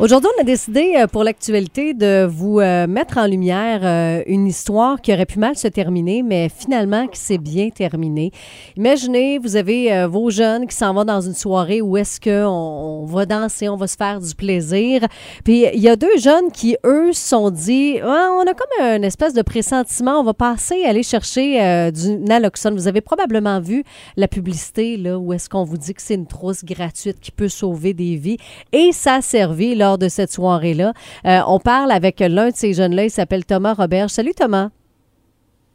Aujourd'hui, 0.00 0.30
on 0.38 0.40
a 0.40 0.44
décidé 0.44 0.94
euh, 0.96 1.06
pour 1.06 1.24
l'actualité 1.24 1.92
de 1.92 2.24
vous 2.24 2.58
euh, 2.58 2.86
mettre 2.86 3.18
en 3.18 3.26
lumière 3.26 3.80
euh, 3.82 4.22
une 4.26 4.46
histoire 4.46 5.02
qui 5.02 5.12
aurait 5.12 5.26
pu 5.26 5.38
mal 5.38 5.56
se 5.56 5.68
terminer, 5.68 6.22
mais 6.22 6.48
finalement 6.48 7.06
qui 7.06 7.20
s'est 7.20 7.36
bien 7.36 7.68
terminée. 7.68 8.30
Imaginez, 8.78 9.36
vous 9.36 9.56
avez 9.56 10.06
vos 10.06 10.30
jeunes 10.30 10.66
qui 10.66 10.74
s'en 10.74 10.94
vont 10.94 11.04
dans 11.04 11.20
une 11.20 11.34
soirée 11.34 11.82
où 11.82 11.98
est-ce 11.98 12.18
qu'on 12.18 13.02
on 13.02 13.04
va 13.04 13.26
danser, 13.26 13.68
on 13.68 13.76
va 13.76 13.86
se 13.86 13.96
faire 13.96 14.20
du 14.20 14.34
plaisir. 14.34 15.02
Puis 15.44 15.66
il 15.74 15.80
y 15.80 15.88
a 15.90 15.96
deux 15.96 16.16
jeunes 16.16 16.50
qui, 16.50 16.78
eux, 16.86 17.12
se 17.12 17.28
sont 17.28 17.50
dit, 17.50 17.98
Ah, 18.02 18.30
on 18.38 18.46
a 18.46 18.54
comme 18.54 18.82
un 18.82 19.02
espèce 19.02 19.34
de 19.34 19.42
pressentiment, 19.42 20.18
on 20.18 20.24
va 20.24 20.32
passer, 20.32 20.82
aller 20.84 21.02
chercher 21.02 21.90
du 21.92 22.16
naloxone. 22.16 22.74
Vous 22.74 22.88
avez 22.88 23.02
probablement 23.02 23.60
vu 23.60 23.84
la 24.16 24.28
publicité 24.28 24.96
là, 24.96 25.18
où 25.18 25.34
est-ce 25.34 25.50
qu'on 25.50 25.64
vous 25.64 25.76
dit 25.76 25.92
que 25.92 26.00
c'est 26.00 26.14
une 26.14 26.26
trousse 26.26 26.64
gratuite 26.64 27.20
qui 27.20 27.32
peut 27.32 27.50
sauver 27.50 27.92
des 27.92 28.16
vies. 28.16 28.38
Et 28.72 28.92
ça 28.92 29.16
a 29.16 29.20
servi 29.20 29.74
là, 29.74 29.89
de 29.98 30.08
cette 30.08 30.30
soirée-là. 30.30 30.92
Euh, 31.26 31.38
on 31.46 31.58
parle 31.58 31.90
avec 31.92 32.20
l'un 32.20 32.50
de 32.50 32.54
ces 32.54 32.72
jeunes-là, 32.72 33.04
il 33.04 33.10
s'appelle 33.10 33.44
Thomas 33.44 33.74
Roberge. 33.74 34.10
Salut 34.10 34.34
Thomas. 34.34 34.70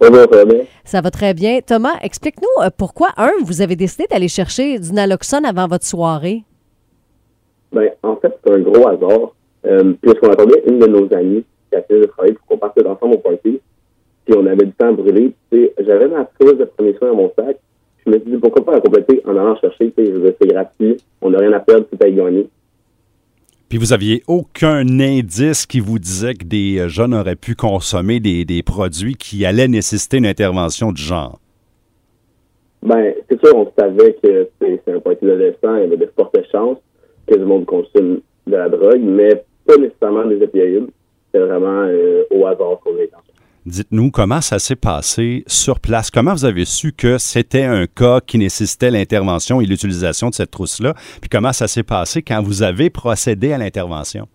Bonjour, 0.00 0.26
ça 0.30 0.36
va 0.36 0.44
bien? 0.44 0.60
Ça 0.84 1.00
va 1.00 1.10
très 1.10 1.34
bien. 1.34 1.60
Thomas, 1.60 1.94
explique-nous 2.02 2.64
euh, 2.64 2.70
pourquoi, 2.76 3.08
un, 3.16 3.32
vous 3.44 3.62
avez 3.62 3.74
décidé 3.74 4.06
d'aller 4.10 4.28
chercher 4.28 4.78
du 4.78 4.92
naloxone 4.92 5.44
avant 5.44 5.66
votre 5.66 5.84
soirée? 5.84 6.44
Ben, 7.72 7.90
en 8.02 8.16
fait, 8.16 8.38
c'est 8.44 8.52
un 8.52 8.60
gros 8.60 8.86
hasard. 8.86 9.32
Euh, 9.66 9.92
puisqu'on 10.00 10.30
attendait 10.30 10.62
une 10.66 10.78
de 10.78 10.86
nos 10.86 11.12
amies 11.12 11.44
qui 11.68 11.76
a 11.76 11.82
fait 11.82 11.98
de 11.98 12.04
travail 12.04 12.32
pour 12.32 12.46
qu'on 12.46 12.58
parte 12.58 12.78
ensemble 12.78 13.14
au 13.14 13.18
party. 13.18 13.60
Puis 14.24 14.36
on 14.36 14.46
avait 14.46 14.66
du 14.66 14.72
temps 14.72 14.88
à 14.88 14.92
brûler. 14.92 15.32
J'avais 15.80 16.06
ma 16.06 16.24
trousse 16.38 16.56
de 16.56 16.64
premier 16.64 16.94
soin 16.96 17.08
dans 17.08 17.16
mon 17.16 17.32
sac. 17.36 17.58
Je 18.06 18.10
me 18.10 18.20
suis 18.20 18.30
dit, 18.30 18.36
pourquoi 18.36 18.64
pas 18.64 18.72
la 18.72 18.80
compléter 18.80 19.20
en 19.26 19.30
allant 19.32 19.56
chercher? 19.56 19.92
C'est 19.96 20.46
gratuit. 20.46 20.98
On 21.20 21.30
n'a 21.30 21.38
rien 21.38 21.52
à 21.52 21.60
perdre, 21.60 21.86
tout 21.86 21.98
à 22.00 22.06
y 22.06 22.14
gagner. 22.14 22.48
Puis 23.68 23.76
vous 23.76 23.92
aviez 23.92 24.22
aucun 24.26 24.86
indice 24.98 25.66
qui 25.66 25.80
vous 25.80 25.98
disait 25.98 26.32
que 26.32 26.44
des 26.44 26.78
euh, 26.78 26.88
jeunes 26.88 27.12
auraient 27.12 27.36
pu 27.36 27.54
consommer 27.54 28.18
des, 28.18 28.62
produits 28.62 29.14
qui 29.14 29.44
allaient 29.44 29.68
nécessiter 29.68 30.16
une 30.16 30.26
intervention 30.26 30.90
du 30.90 31.02
genre? 31.02 31.38
Ben, 32.82 33.12
c'est 33.28 33.38
sûr, 33.44 33.54
on 33.54 33.70
savait 33.78 34.16
que 34.22 34.48
c'est 34.60 34.80
un 34.90 35.00
parti 35.00 35.26
d'adolescent, 35.26 35.76
il 35.76 35.80
y 35.80 35.84
avait 35.84 35.96
de 35.98 36.10
fortes 36.16 36.38
chances 36.50 36.78
que 37.26 37.34
le 37.34 37.44
monde 37.44 37.66
consomme 37.66 38.20
de 38.46 38.56
la 38.56 38.70
drogue, 38.70 39.02
mais 39.02 39.42
pas 39.66 39.76
nécessairement 39.76 40.24
des 40.24 40.42
opioïdes. 40.42 40.88
C'est 41.32 41.40
vraiment 41.40 41.82
euh, 41.88 42.24
au 42.30 42.46
hasard 42.46 42.80
qu'on 42.82 42.96
est 42.96 43.10
Dites-nous 43.68 44.10
comment 44.10 44.40
ça 44.40 44.58
s'est 44.58 44.76
passé 44.76 45.44
sur 45.46 45.78
place. 45.78 46.10
Comment 46.10 46.32
vous 46.32 46.46
avez 46.46 46.64
su 46.64 46.92
que 46.92 47.18
c'était 47.18 47.64
un 47.64 47.86
cas 47.86 48.20
qui 48.20 48.38
nécessitait 48.38 48.90
l'intervention 48.90 49.60
et 49.60 49.66
l'utilisation 49.66 50.30
de 50.30 50.34
cette 50.34 50.50
trousse-là? 50.50 50.94
Puis 51.20 51.28
comment 51.30 51.52
ça 51.52 51.68
s'est 51.68 51.82
passé 51.82 52.22
quand 52.22 52.40
vous 52.42 52.62
avez 52.62 52.88
procédé 52.88 53.52
à 53.52 53.58
l'intervention? 53.58 54.26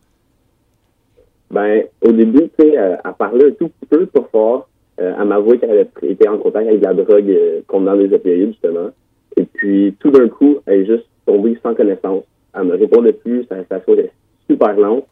Ben, 1.49 1.81
au 2.01 2.11
début, 2.11 2.47
tu 2.59 2.63
sais, 2.63 2.77
euh, 2.77 2.95
parlait 3.17 3.47
un 3.47 3.51
tout 3.51 3.69
petit 3.69 3.87
peu, 3.89 4.05
pas 4.05 4.27
fort. 4.31 4.69
Euh, 5.01 5.15
elle 5.19 5.27
m'avouait 5.27 5.57
qu'elle 5.57 5.71
avait 5.71 5.89
été 6.03 6.27
en 6.27 6.37
contact 6.37 6.67
avec 6.67 6.83
la 6.83 6.93
drogue 6.93 7.29
euh, 7.29 7.61
contenant 7.65 7.95
des 7.95 8.13
opioïdes, 8.13 8.49
justement. 8.49 8.91
Et 9.35 9.45
puis, 9.45 9.95
tout 9.99 10.11
d'un 10.11 10.29
coup, 10.29 10.57
elle 10.67 10.81
est 10.81 10.85
juste 10.85 11.07
tombée 11.25 11.57
sans 11.63 11.73
connaissance. 11.73 12.23
Elle 12.53 12.65
me 12.65 12.75
répondait 12.75 13.13
plus, 13.13 13.45
sa 13.49 13.55
réaction 13.55 13.93
était 13.93 14.11
super 14.47 14.75
lente. 14.77 15.07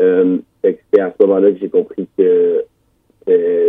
Euh, 0.00 0.38
c'est 0.62 1.00
à 1.00 1.12
ce 1.12 1.26
moment-là 1.26 1.52
que 1.52 1.58
j'ai 1.60 1.68
compris 1.68 2.08
que 2.16 2.64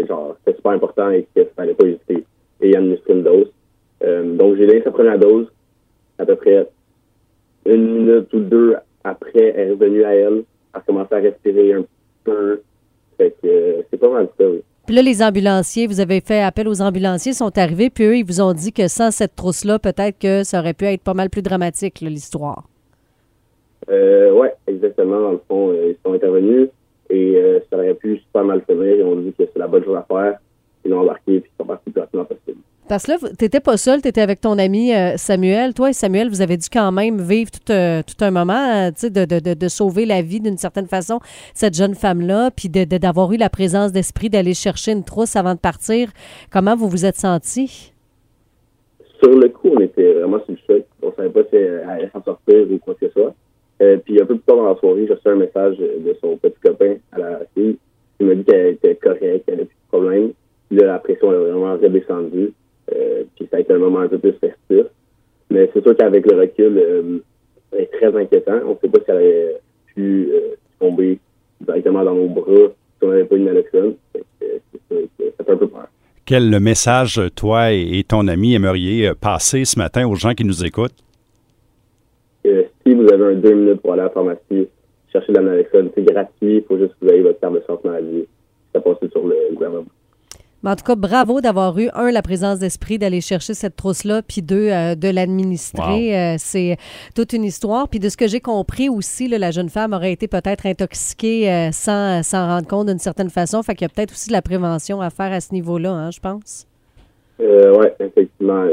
genre, 0.07 0.35
c'était 0.39 0.57
super 0.57 0.71
important 0.71 1.09
et 1.11 1.27
qu'il 1.33 1.47
fallait 1.55 1.73
pas 1.73 1.85
hésiter 1.85 2.25
et 2.61 2.75
administrer 2.75 3.13
une 3.13 3.23
dose. 3.23 3.51
Euh, 4.03 4.35
donc, 4.35 4.57
j'ai 4.57 4.67
donné 4.67 4.81
sa 4.81 4.91
première 4.91 5.19
dose 5.19 5.47
à 6.17 6.25
peu 6.25 6.35
près 6.35 6.67
une 7.65 8.05
minute 8.05 8.33
ou 8.33 8.39
deux 8.39 8.75
après, 9.03 9.53
elle 9.55 9.69
est 9.69 9.71
revenue 9.71 10.03
à 10.03 10.15
elle. 10.15 10.33
Elle 10.33 10.43
a 10.73 10.79
commencé 10.81 11.13
à 11.15 11.19
respirer 11.19 11.73
un 11.73 11.85
peu. 12.23 12.61
Fait 13.17 13.33
que 13.41 13.83
c'est 13.89 13.97
pas 13.97 14.09
mal 14.09 14.29
ça, 14.37 14.45
oui. 14.49 14.61
Puis 14.85 14.95
là, 14.95 15.03
les 15.03 15.21
ambulanciers, 15.21 15.85
vous 15.85 15.99
avez 15.99 16.19
fait 16.19 16.41
appel 16.41 16.67
aux 16.67 16.81
ambulanciers, 16.81 17.33
sont 17.33 17.55
arrivés, 17.59 17.91
puis 17.91 18.05
eux, 18.05 18.17
ils 18.17 18.25
vous 18.25 18.41
ont 18.41 18.53
dit 18.53 18.73
que 18.73 18.87
sans 18.87 19.11
cette 19.11 19.35
trousse-là, 19.35 19.77
peut-être 19.77 20.17
que 20.17 20.43
ça 20.43 20.59
aurait 20.59 20.73
pu 20.73 20.85
être 20.85 21.03
pas 21.03 21.13
mal 21.13 21.29
plus 21.29 21.43
dramatique, 21.43 21.99
l'histoire. 22.01 22.63
Euh, 23.89 24.31
oui, 24.31 24.47
exactement. 24.65 25.21
Dans 25.21 25.31
le 25.33 25.41
fond, 25.47 25.69
euh, 25.69 25.91
ils 25.91 25.97
sont 26.03 26.13
intervenus. 26.13 26.69
Et 27.09 27.35
euh, 27.37 27.59
ça 27.69 27.77
aurait 27.77 27.93
pu 27.93 28.17
super 28.17 28.43
mal 28.43 28.61
finir. 28.69 28.99
Et 28.99 29.03
on 29.03 29.15
dit 29.15 29.33
que 29.37 29.43
c'est 29.51 29.59
la 29.59 29.67
bonne 29.67 29.83
chose 29.83 29.97
à 29.97 30.05
faire. 30.07 30.39
Ils 30.85 30.91
l'ont 30.91 31.01
embarqué 31.01 31.35
et 31.35 31.37
ils 31.37 31.57
sont 31.59 31.65
partis 31.65 31.83
le 31.87 31.91
plus 31.91 32.01
rapidement 32.01 32.25
possible. 32.25 32.61
Parce 32.89 33.05
que 33.05 33.11
là, 33.11 33.17
tu 33.37 33.45
n'étais 33.45 33.59
pas 33.59 33.77
seul, 33.77 34.01
tu 34.01 34.07
étais 34.07 34.21
avec 34.21 34.41
ton 34.41 34.57
ami 34.57 34.95
euh, 34.95 35.15
Samuel. 35.15 35.75
Toi 35.75 35.91
et 35.91 35.93
Samuel, 35.93 36.27
vous 36.27 36.41
avez 36.41 36.57
dû 36.57 36.67
quand 36.73 36.91
même 36.91 37.21
vivre 37.21 37.51
tout, 37.51 37.71
euh, 37.71 38.01
tout 38.01 38.25
un 38.25 38.31
moment, 38.31 38.89
tu 38.89 39.01
sais, 39.01 39.09
de, 39.11 39.25
de, 39.25 39.53
de, 39.53 39.67
sauver 39.67 40.07
la 40.07 40.23
vie 40.23 40.39
d'une 40.39 40.57
certaine 40.57 40.87
façon, 40.87 41.19
cette 41.53 41.75
jeune 41.75 41.93
femme-là, 41.93 42.49
puis 42.49 42.67
d'avoir 42.67 43.31
eu 43.31 43.37
la 43.37 43.51
présence 43.51 43.91
d'esprit 43.91 44.31
d'aller 44.31 44.55
chercher 44.55 44.93
une 44.93 45.03
trousse 45.03 45.35
avant 45.35 45.53
de 45.53 45.59
partir. 45.59 46.09
Comment 46.51 46.75
vous 46.75 46.89
vous 46.89 47.05
êtes 47.05 47.17
senti? 47.17 47.93
Sur 49.21 49.37
le 49.37 49.49
coup, 49.49 49.69
on 49.75 49.81
était 49.81 50.13
vraiment 50.13 50.39
sur 50.45 50.53
le 50.53 50.57
choc. 50.65 50.85
On 51.03 51.13
savait 51.13 51.29
pas 51.29 51.43
si 51.43 51.57
elle 51.57 51.85
allait 51.87 52.09
s'en 52.11 52.23
sortir 52.23 52.65
ou 52.71 52.79
quoi 52.79 52.95
que 52.95 53.05
ce 53.05 53.13
soit. 53.13 53.35
Euh, 53.83 53.97
puis 54.03 54.19
un 54.19 54.25
peu 54.25 54.33
plus 54.33 54.43
tard 54.45 54.55
dans 54.55 54.67
la 54.67 54.75
soirée, 54.77 55.05
j'ai 55.05 55.13
reçu 55.13 55.27
un 55.27 55.35
message 55.35 55.77
de 55.77 56.17
son 56.19 56.37
petit 56.37 56.59
copain 56.63 56.95
à 57.11 57.19
la 57.19 57.41
fille 57.53 57.77
qui 58.17 58.25
m'a 58.25 58.33
dit 58.33 58.43
qu'elle 58.45 58.73
était 58.73 58.95
correcte, 58.95 59.45
qu'elle 59.45 59.55
n'avait 59.55 59.65
plus 59.67 59.75
de 59.75 59.87
problème. 59.91 60.31
Puis 60.69 60.79
là, 60.79 60.87
la 60.87 60.99
pression 60.99 61.29
a 61.29 61.77
Euh, 62.11 63.23
puis 63.35 63.47
ça 63.51 63.57
a 63.57 63.59
été 63.59 63.73
un 63.73 63.77
moment 63.77 63.99
un 63.99 64.07
peu 64.07 64.17
plus 64.17 64.33
festif. 64.33 64.87
Mais 65.49 65.69
c'est 65.73 65.81
sûr 65.81 65.95
qu'avec 65.95 66.29
le 66.29 66.39
recul, 66.39 66.77
euh, 66.77 67.17
c'est 67.71 67.89
très 67.91 68.15
inquiétant. 68.15 68.59
On 68.65 68.71
ne 68.71 68.75
sait 68.81 68.89
pas 68.89 68.99
si 68.99 69.05
elle 69.07 69.17
avait 69.17 69.55
pu 69.95 70.29
euh, 70.31 70.55
tomber 70.79 71.19
directement 71.61 72.03
dans 72.03 72.15
nos 72.15 72.27
bras 72.27 72.67
si 72.99 73.05
on 73.05 73.09
n'avait 73.09 73.25
pas 73.25 73.35
une 73.35 73.45
naloxone. 73.45 73.95
Ça 74.13 75.45
fait 75.45 75.51
un 75.51 75.57
peu 75.57 75.67
peur. 75.67 75.87
Quel 76.25 76.59
message, 76.59 77.19
toi 77.35 77.71
et 77.71 78.03
ton 78.07 78.27
ami 78.27 78.53
aimeriez 78.53 79.11
passer 79.19 79.65
ce 79.65 79.79
matin 79.79 80.07
aux 80.07 80.15
gens 80.15 80.33
qui 80.33 80.45
nous 80.45 80.63
écoutent? 80.63 81.03
si 82.43 82.95
vous 82.95 83.07
avez 83.11 83.33
un 83.33 83.35
deux 83.35 83.53
minutes 83.53 83.81
pour 83.81 83.93
aller 83.93 84.01
à 84.01 84.05
la 84.05 84.09
pharmacie, 84.09 84.67
chercher 85.11 85.31
de 85.31 85.37
la 85.37 85.43
naloxone, 85.43 85.89
c'est 85.93 86.03
gratuit, 86.03 86.57
il 86.57 86.63
faut 86.63 86.77
juste 86.77 86.93
que 86.99 87.05
vous 87.05 87.11
ayez 87.11 87.21
votre 87.21 87.39
carte 87.39 87.53
de 87.53 87.63
santé 87.67 87.87
maladie. 87.87 88.25
Ça 88.73 88.79
passe 88.79 88.97
sur 89.11 89.27
le 89.27 89.35
gouvernement. 89.53 89.85
En 90.63 90.75
tout 90.75 90.83
cas, 90.83 90.95
bravo 90.95 91.41
d'avoir 91.41 91.77
eu, 91.79 91.89
un, 91.93 92.11
la 92.11 92.21
présence 92.21 92.59
d'esprit 92.59 92.97
d'aller 92.97 93.21
chercher 93.21 93.53
cette 93.53 93.75
trousse-là, 93.75 94.21
puis 94.21 94.41
deux, 94.41 94.69
euh, 94.69 94.95
de 94.95 95.07
l'administrer. 95.07 96.17
Euh, 96.17 96.35
c'est 96.37 96.77
toute 97.15 97.33
une 97.33 97.43
histoire. 97.45 97.87
Puis 97.87 97.99
de 97.99 98.09
ce 98.09 98.17
que 98.17 98.27
j'ai 98.27 98.41
compris 98.41 98.89
aussi, 98.89 99.27
la 99.27 99.51
jeune 99.51 99.69
femme 99.69 99.93
aurait 99.93 100.11
été 100.11 100.27
peut-être 100.27 100.65
intoxiquée 100.65 101.51
euh, 101.51 101.71
sans 101.71 102.23
s'en 102.23 102.47
rendre 102.47 102.67
compte 102.67 102.87
d'une 102.87 102.99
certaine 102.99 103.29
façon. 103.29 103.63
Fait 103.63 103.75
qu'il 103.75 103.85
y 103.85 103.89
a 103.89 103.93
peut-être 103.93 104.11
aussi 104.11 104.27
de 104.27 104.33
la 104.33 104.41
prévention 104.41 105.01
à 105.01 105.09
faire 105.09 105.31
à 105.31 105.39
ce 105.39 105.53
niveau-là, 105.53 105.91
hein, 105.91 106.11
je 106.11 106.19
pense. 106.19 106.67
oui, 107.39 107.87
effectivement. 107.99 108.65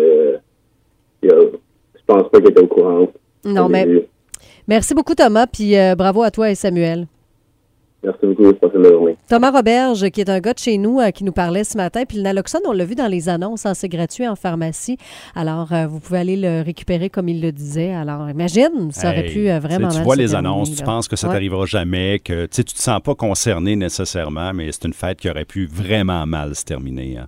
je 1.22 1.30
pense 2.06 2.30
pas 2.30 2.40
qu'elle 2.40 2.50
était 2.50 2.62
au 2.62 2.66
courant. 2.66 3.08
Non, 3.46 3.68
mais 3.68 3.86
merci 4.66 4.94
beaucoup, 4.94 5.14
Thomas, 5.14 5.46
puis 5.46 5.78
euh, 5.78 5.94
bravo 5.94 6.22
à 6.22 6.30
toi 6.30 6.50
et 6.50 6.54
Samuel. 6.54 7.06
Merci 8.06 8.24
beaucoup. 8.24 8.52
Passez 8.54 8.78
la 8.78 8.88
journée. 8.90 9.16
Thomas 9.28 9.50
Roberge, 9.50 10.10
qui 10.10 10.20
est 10.20 10.30
un 10.30 10.38
gars 10.38 10.52
de 10.52 10.60
chez 10.60 10.78
nous, 10.78 11.00
euh, 11.00 11.10
qui 11.10 11.24
nous 11.24 11.32
parlait 11.32 11.64
ce 11.64 11.76
matin. 11.76 12.04
Puis 12.06 12.18
le 12.18 12.22
naloxone, 12.22 12.60
on 12.64 12.72
l'a 12.72 12.84
vu 12.84 12.94
dans 12.94 13.08
les 13.08 13.28
annonces, 13.28 13.66
hein, 13.66 13.74
c'est 13.74 13.88
gratuit 13.88 14.28
en 14.28 14.36
pharmacie. 14.36 14.96
Alors, 15.34 15.72
euh, 15.72 15.88
vous 15.88 15.98
pouvez 15.98 16.20
aller 16.20 16.36
le 16.36 16.62
récupérer 16.62 17.10
comme 17.10 17.28
il 17.28 17.42
le 17.42 17.50
disait. 17.50 17.92
Alors, 17.92 18.30
imagine, 18.30 18.92
ça 18.92 19.10
aurait 19.10 19.24
pu 19.24 19.48
vraiment 19.58 19.88
Tu 19.88 20.00
vois 20.02 20.14
les 20.14 20.36
annonces, 20.36 20.72
tu 20.72 20.84
penses 20.84 21.08
que 21.08 21.16
ça 21.16 21.28
t'arrivera 21.28 21.66
jamais, 21.66 22.20
que 22.20 22.46
tu 22.46 22.60
ne 22.60 22.64
te 22.64 22.80
sens 22.80 23.00
pas 23.00 23.16
concerné 23.16 23.74
nécessairement, 23.74 24.52
mais 24.54 24.70
c'est 24.70 24.84
une 24.84 24.92
fête 24.92 25.18
qui 25.18 25.28
aurait 25.28 25.44
pu 25.44 25.66
vraiment 25.66 26.24
mal 26.26 26.54
se 26.54 26.64
terminer. 26.64 27.18
Hein. 27.18 27.26